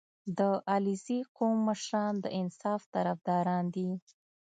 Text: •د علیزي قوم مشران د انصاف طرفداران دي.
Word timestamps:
•د 0.37 0.39
علیزي 0.71 1.19
قوم 1.37 1.57
مشران 1.69 2.13
د 2.23 2.25
انصاف 2.39 2.81
طرفداران 2.95 3.65
دي. 3.75 3.89